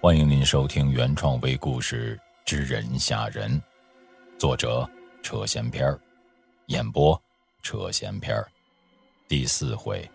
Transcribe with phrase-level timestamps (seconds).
[0.00, 3.50] 欢迎您收听原创微故事《知人吓人》，
[4.38, 4.88] 作者
[5.24, 6.00] 车闲篇儿，
[6.66, 7.20] 演播
[7.62, 8.46] 车闲篇儿，
[9.26, 10.08] 第四回。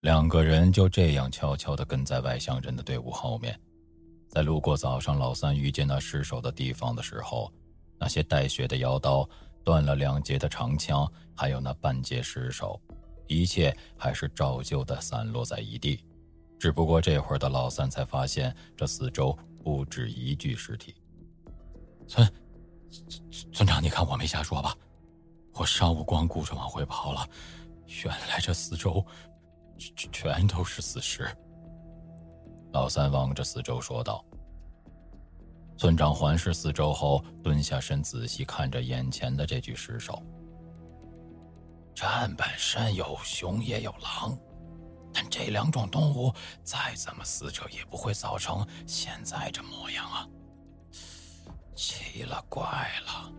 [0.00, 3.60] 两个人就这样悄悄的跟在外乡人的队伍后面，
[4.26, 7.52] 在路过早上老三遇见那尸首的地方的时候，
[7.98, 9.28] 那些带血的腰刀。
[9.64, 12.80] 断了两截的长枪，还有那半截尸首，
[13.26, 16.04] 一切还是照旧的散落在一地。
[16.58, 20.94] 只不过这会儿的老三才发现，这四周不止一具尸体。
[22.06, 22.28] 村
[23.52, 24.76] 村长，你看我没瞎说吧？
[25.54, 27.28] 我上午光顾着往回跑了，
[28.04, 29.04] 原来这四周
[30.12, 31.28] 全都是死尸。
[32.72, 34.24] 老三望着四周说道。
[35.82, 40.22] 村长环视四周后，蹲下身，仔细看着眼前的这具尸首。
[41.92, 44.38] 这案板山有熊也有狼，
[45.12, 50.24] 但这两种动物再怎么撕扯，也不会造成现在这模样啊！
[51.74, 52.62] 奇了怪
[53.04, 53.32] 了！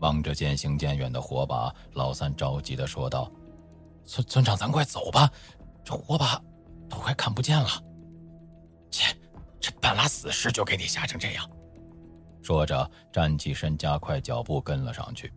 [0.00, 3.32] 望着渐行渐远的火把，老三着急的说道
[4.04, 5.30] ：“村村长，咱快走吧，
[5.82, 6.38] 这火把
[6.90, 7.70] 都快看不见了。”
[10.04, 10.04] 切！
[10.04, 11.48] 这半拉死尸就给你吓成这样，
[12.42, 15.32] 说着站起身，加快脚步跟了上去。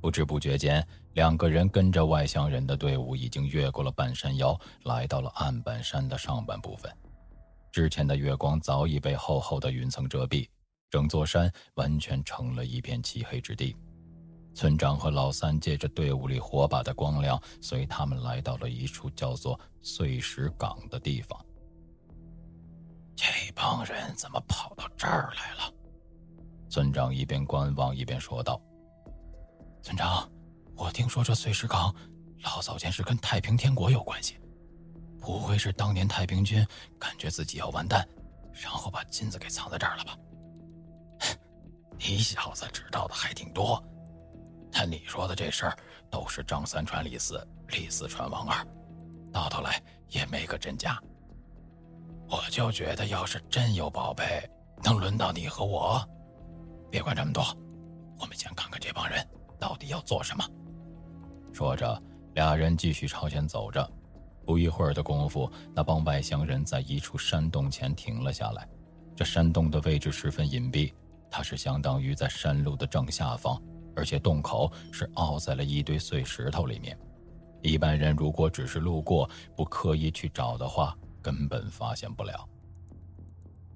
[0.00, 6.90] 不知不觉间，两个人跟着外乡人的队伍已经越过了半山腰，来到了案板山的上半部分。
[7.72, 10.48] 之前的月光早已被厚厚的云层遮蔽，
[10.88, 13.76] 整座山完全成了一片漆黑之地。
[14.54, 21.38] 村长和老三借着队伍里火把的光亮，随他们来到了一处叫做碎石岗的地方。
[23.18, 25.74] 这帮人怎么跑到这儿来了？
[26.70, 28.60] 村长一边观望一边说道
[29.82, 30.30] ：“村长，
[30.76, 31.92] 我听说这碎石岗
[32.44, 34.38] 老早前是跟太平天国有关系，
[35.18, 36.64] 不会是当年太平军
[36.96, 38.08] 感觉自己要完蛋，
[38.52, 40.16] 然后把金子给藏在这儿了吧？”
[41.98, 43.82] 你小子知道的还挺多，
[44.70, 45.76] 但你说的这事儿
[46.08, 48.64] 都是张三传李四，李四传王二，
[49.32, 51.02] 到头来也没个真假。
[52.58, 54.24] 就觉得，要是真有宝贝，
[54.82, 56.04] 能轮到你和我？
[56.90, 57.40] 别管这么多，
[58.18, 59.24] 我们先看看这帮人
[59.60, 60.44] 到底要做什么。
[61.52, 62.02] 说着，
[62.34, 63.88] 俩人继续朝前走着。
[64.44, 68.68] 不一会儿的功夫，那帮外乡人在一处山洞前停了下来。
[69.14, 70.92] 这山洞的位置十分隐蔽，
[71.30, 73.62] 它是相当于在山路的正下方，
[73.94, 76.98] 而且洞口是凹在了一堆碎石头里面。
[77.62, 80.92] 一般人如果只是路过，不刻意去找的话，
[81.28, 82.48] 根本发现不了。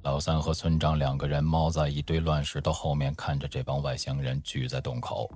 [0.00, 5.30] 老三和村长两个人猫在一堆乱石头后面，看着这帮外乡人聚在洞口。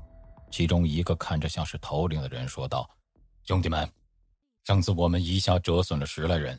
[0.50, 2.88] 其中一个看着像是头领的人说道
[3.44, 3.86] ：“兄弟们，
[4.64, 6.58] 上次我们一下折损了十来人，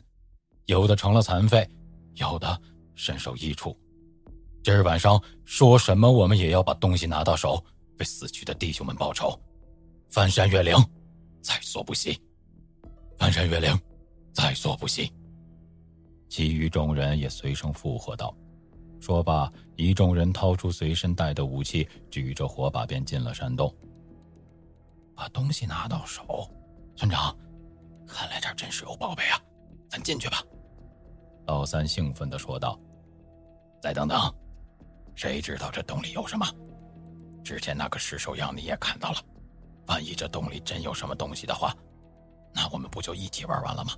[0.66, 1.68] 有的成了残废，
[2.14, 2.62] 有的
[2.94, 3.76] 身首异处。
[4.62, 7.60] 今儿晚上说什么我们也要把东西拿到手，
[7.98, 9.36] 为死去的弟兄们报仇。
[10.08, 10.72] 翻山越岭，
[11.42, 12.16] 在所不惜。
[13.18, 13.76] 翻山越岭，
[14.32, 15.12] 在所不惜。”
[16.28, 18.34] 其余众人也随声附和道。
[19.00, 23.72] 说罢，一众人掏出随身带的武器，举着火把便进了山洞。
[25.14, 26.48] 把东西拿到手，
[26.96, 27.36] 村长，
[28.06, 29.40] 看来这儿真是有宝贝啊！
[29.88, 30.42] 咱进去吧。
[31.46, 32.78] 老三兴奋地说道。
[33.80, 34.18] 再等等，
[35.14, 36.46] 谁知道这洞里有什么？
[37.44, 39.18] 之前那个尸首样你也看到了，
[39.86, 41.74] 万一这洞里真有什么东西的话，
[42.52, 43.92] 那我们不就一起玩完了吗？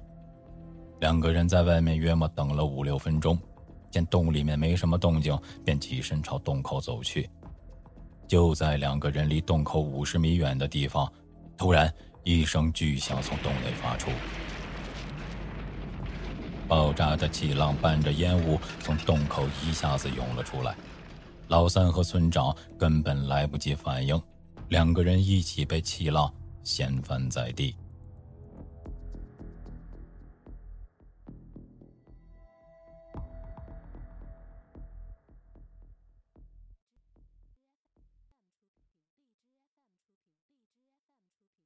[1.00, 3.38] 两个人在外面约莫等了五六分钟，
[3.91, 7.28] 见洞里面没什么动静，便起身朝洞口走去。
[8.28, 11.11] 就在两个人离洞口五十米远的地方，
[11.56, 14.11] 突然一声巨响从洞内发出，
[16.69, 20.76] 爆炸的气浪伴着烟雾从洞口一下子涌了出来。
[21.49, 24.20] 老三和村长根本来不及反应，
[24.69, 26.32] 两个人一起被气浪
[26.62, 27.75] 掀翻在地。